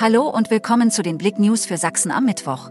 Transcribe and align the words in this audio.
Hallo 0.00 0.28
und 0.28 0.48
willkommen 0.52 0.92
zu 0.92 1.02
den 1.02 1.18
Blick 1.18 1.40
News 1.40 1.66
für 1.66 1.76
Sachsen 1.76 2.12
am 2.12 2.24
Mittwoch. 2.24 2.70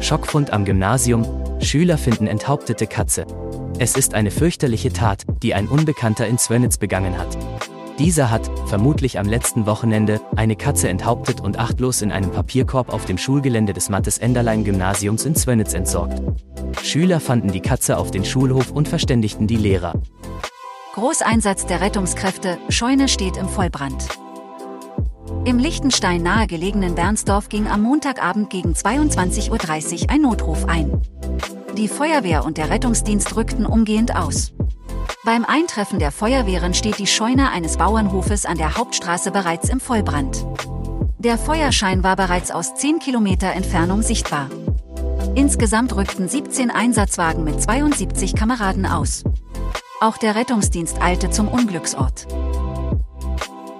Schockfund 0.00 0.52
am 0.52 0.64
Gymnasium. 0.64 1.26
Schüler 1.60 1.98
finden 1.98 2.28
enthauptete 2.28 2.86
Katze. 2.86 3.26
Es 3.80 3.96
ist 3.96 4.14
eine 4.14 4.30
fürchterliche 4.30 4.92
Tat, 4.92 5.24
die 5.42 5.52
ein 5.52 5.66
Unbekannter 5.66 6.28
in 6.28 6.38
Zwönitz 6.38 6.76
begangen 6.78 7.18
hat. 7.18 7.36
Dieser 7.98 8.30
hat, 8.30 8.48
vermutlich 8.68 9.18
am 9.18 9.26
letzten 9.26 9.66
Wochenende, 9.66 10.20
eine 10.36 10.54
Katze 10.54 10.88
enthauptet 10.88 11.40
und 11.40 11.58
achtlos 11.58 12.02
in 12.02 12.12
einem 12.12 12.30
Papierkorb 12.30 12.92
auf 12.92 13.04
dem 13.04 13.18
Schulgelände 13.18 13.72
des 13.72 13.88
Mattes-Enderlein-Gymnasiums 13.88 15.24
in 15.24 15.34
Zwönitz 15.34 15.74
entsorgt. 15.74 16.22
Schüler 16.84 17.18
fanden 17.18 17.50
die 17.50 17.62
Katze 17.62 17.98
auf 17.98 18.12
den 18.12 18.24
Schulhof 18.24 18.70
und 18.70 18.86
verständigten 18.86 19.48
die 19.48 19.56
Lehrer. 19.56 19.94
Großeinsatz 20.98 21.64
der 21.64 21.80
Rettungskräfte, 21.80 22.58
Scheune 22.70 23.06
steht 23.06 23.36
im 23.36 23.48
Vollbrand. 23.48 24.08
Im 25.44 25.56
Lichtenstein 25.56 26.24
nahe 26.24 26.48
gelegenen 26.48 26.96
Bernsdorf 26.96 27.48
ging 27.48 27.68
am 27.68 27.82
Montagabend 27.82 28.50
gegen 28.50 28.72
22.30 28.72 30.02
Uhr 30.02 30.10
ein 30.10 30.22
Notruf 30.22 30.64
ein. 30.64 31.00
Die 31.76 31.86
Feuerwehr 31.86 32.44
und 32.44 32.58
der 32.58 32.70
Rettungsdienst 32.70 33.36
rückten 33.36 33.64
umgehend 33.64 34.16
aus. 34.16 34.52
Beim 35.24 35.44
Eintreffen 35.44 36.00
der 36.00 36.10
Feuerwehren 36.10 36.74
steht 36.74 36.98
die 36.98 37.06
Scheune 37.06 37.52
eines 37.52 37.76
Bauernhofes 37.76 38.44
an 38.44 38.58
der 38.58 38.76
Hauptstraße 38.76 39.30
bereits 39.30 39.68
im 39.68 39.78
Vollbrand. 39.78 40.44
Der 41.20 41.38
Feuerschein 41.38 42.02
war 42.02 42.16
bereits 42.16 42.50
aus 42.50 42.74
10 42.74 42.98
Kilometer 42.98 43.52
Entfernung 43.52 44.02
sichtbar. 44.02 44.50
Insgesamt 45.36 45.94
rückten 45.94 46.28
17 46.28 46.72
Einsatzwagen 46.72 47.44
mit 47.44 47.62
72 47.62 48.34
Kameraden 48.34 48.84
aus. 48.84 49.22
Auch 50.00 50.16
der 50.16 50.36
Rettungsdienst 50.36 51.02
eilte 51.02 51.30
zum 51.30 51.48
Unglücksort. 51.48 52.28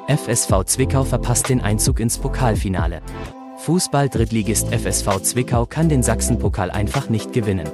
FSV 0.08 0.64
Zwickau 0.64 1.04
verpasst 1.04 1.48
den 1.48 1.60
Einzug 1.60 2.00
ins 2.00 2.18
Pokalfinale. 2.18 3.02
Fußball-Drittligist 3.58 4.68
FSV 4.74 5.22
Zwickau 5.22 5.66
kann 5.66 5.88
den 5.88 6.02
Sachsenpokal 6.02 6.72
einfach 6.72 7.08
nicht 7.08 7.32
gewinnen. 7.32 7.68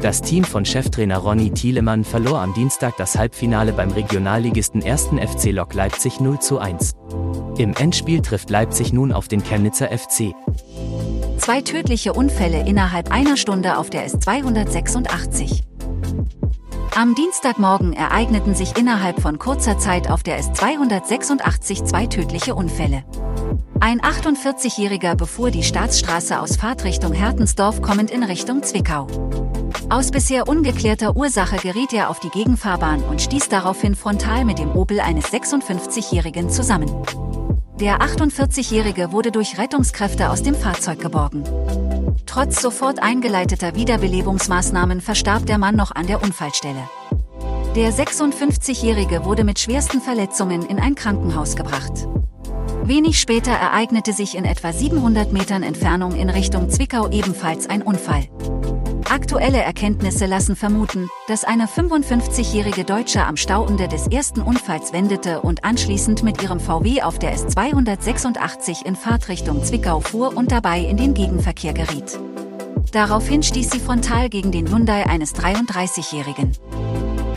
Das 0.00 0.22
Team 0.22 0.44
von 0.44 0.64
Cheftrainer 0.64 1.18
Ronny 1.18 1.50
Thielemann 1.50 2.04
verlor 2.04 2.38
am 2.40 2.54
Dienstag 2.54 2.96
das 2.96 3.18
Halbfinale 3.18 3.74
beim 3.74 3.90
Regionalligisten 3.90 4.82
1. 4.82 5.08
FC 5.20 5.52
Lok 5.52 5.74
Leipzig 5.74 6.20
0 6.20 6.38
zu 6.38 6.58
1. 6.58 6.92
Im 7.58 7.74
Endspiel 7.74 8.22
trifft 8.22 8.48
Leipzig 8.48 8.94
nun 8.94 9.12
auf 9.12 9.28
den 9.28 9.42
Chemnitzer 9.42 9.88
FC. 9.88 10.34
Zwei 11.36 11.60
tödliche 11.60 12.14
Unfälle 12.14 12.66
innerhalb 12.66 13.12
einer 13.12 13.36
Stunde 13.36 13.76
auf 13.76 13.90
der 13.90 14.08
S286. 14.08 15.73
Am 16.96 17.16
Dienstagmorgen 17.16 17.92
ereigneten 17.92 18.54
sich 18.54 18.78
innerhalb 18.78 19.20
von 19.20 19.40
kurzer 19.40 19.78
Zeit 19.78 20.08
auf 20.08 20.22
der 20.22 20.40
S286 20.40 21.84
zwei 21.84 22.06
tödliche 22.06 22.54
Unfälle. 22.54 23.02
Ein 23.80 24.00
48-Jähriger 24.00 25.16
befuhr 25.16 25.50
die 25.50 25.64
Staatsstraße 25.64 26.38
aus 26.38 26.54
Fahrtrichtung 26.54 27.12
Hertensdorf 27.12 27.82
kommend 27.82 28.12
in 28.12 28.22
Richtung 28.22 28.62
Zwickau. 28.62 29.08
Aus 29.90 30.12
bisher 30.12 30.46
ungeklärter 30.46 31.16
Ursache 31.16 31.56
geriet 31.56 31.92
er 31.92 32.10
auf 32.10 32.20
die 32.20 32.30
Gegenfahrbahn 32.30 33.02
und 33.02 33.20
stieß 33.20 33.48
daraufhin 33.48 33.96
frontal 33.96 34.44
mit 34.44 34.60
dem 34.60 34.70
Opel 34.76 35.00
eines 35.00 35.32
56-Jährigen 35.32 36.48
zusammen. 36.48 36.88
Der 37.80 38.02
48-Jährige 38.02 39.10
wurde 39.10 39.32
durch 39.32 39.58
Rettungskräfte 39.58 40.30
aus 40.30 40.44
dem 40.44 40.54
Fahrzeug 40.54 41.00
geborgen. 41.00 41.42
Trotz 42.26 42.60
sofort 42.60 43.02
eingeleiteter 43.02 43.74
Wiederbelebungsmaßnahmen 43.74 45.00
verstarb 45.00 45.46
der 45.46 45.58
Mann 45.58 45.76
noch 45.76 45.92
an 45.92 46.06
der 46.06 46.22
Unfallstelle. 46.22 46.88
Der 47.76 47.92
56-Jährige 47.92 49.24
wurde 49.24 49.44
mit 49.44 49.58
schwersten 49.58 50.00
Verletzungen 50.00 50.62
in 50.66 50.78
ein 50.78 50.94
Krankenhaus 50.94 51.56
gebracht. 51.56 52.06
Wenig 52.84 53.18
später 53.18 53.52
ereignete 53.52 54.12
sich 54.12 54.36
in 54.36 54.44
etwa 54.44 54.72
700 54.72 55.32
Metern 55.32 55.62
Entfernung 55.62 56.14
in 56.14 56.30
Richtung 56.30 56.70
Zwickau 56.70 57.08
ebenfalls 57.08 57.68
ein 57.68 57.82
Unfall. 57.82 58.28
Aktuelle 59.14 59.62
Erkenntnisse 59.62 60.26
lassen 60.26 60.56
vermuten, 60.56 61.08
dass 61.28 61.44
eine 61.44 61.66
55-jährige 61.66 62.82
Deutsche 62.82 63.24
am 63.24 63.36
Stauende 63.36 63.86
des 63.86 64.08
ersten 64.08 64.42
Unfalls 64.42 64.92
wendete 64.92 65.40
und 65.40 65.62
anschließend 65.62 66.24
mit 66.24 66.42
ihrem 66.42 66.58
VW 66.58 67.00
auf 67.00 67.20
der 67.20 67.32
S286 67.36 68.84
in 68.84 68.96
Fahrtrichtung 68.96 69.62
Zwickau 69.62 70.00
fuhr 70.00 70.36
und 70.36 70.50
dabei 70.50 70.80
in 70.80 70.96
den 70.96 71.14
Gegenverkehr 71.14 71.72
geriet. 71.74 72.18
Daraufhin 72.90 73.44
stieß 73.44 73.70
sie 73.70 73.78
frontal 73.78 74.28
gegen 74.30 74.50
den 74.50 74.68
Hyundai 74.68 75.06
eines 75.06 75.32
33-Jährigen. 75.36 76.50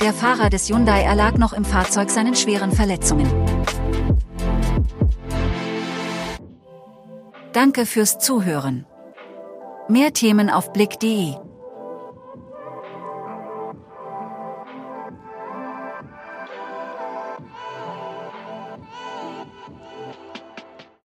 Der 0.01 0.13
Fahrer 0.13 0.49
des 0.49 0.69
Hyundai 0.69 1.03
erlag 1.03 1.37
noch 1.37 1.53
im 1.53 1.63
Fahrzeug 1.63 2.09
seinen 2.09 2.33
schweren 2.33 2.71
Verletzungen. 2.71 3.31
Danke 7.53 7.85
fürs 7.85 8.17
Zuhören. 8.17 8.87
Mehr 9.87 10.11
Themen 10.11 10.49
auf 10.49 10.73
blick.de 10.73 11.35